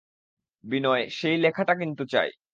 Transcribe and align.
বিনয়, 0.63 1.03
সেই 1.11 1.37
লেখাটা 1.37 1.73
কিন্তু 1.75 2.03
চাই। 2.05 2.29